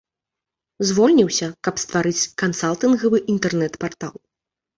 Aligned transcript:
Звольніўся, 0.91 1.47
каб 1.67 1.75
стварыць 1.83 2.23
кансалтынгавы 2.43 3.17
інтэрнэт-партал. 3.37 4.15